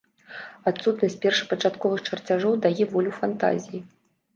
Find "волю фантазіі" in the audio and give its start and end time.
2.99-3.89